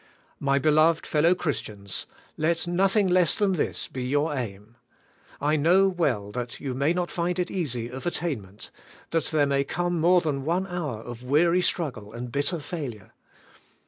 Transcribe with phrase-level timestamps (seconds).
[0.39, 4.77] My beloved fellow Christians, let nothing less than this be your aim.
[5.39, 8.71] I know well that you may not find it easy of attainment;
[9.11, 13.13] that there may come more than one hour of weary struggle and bitter failure.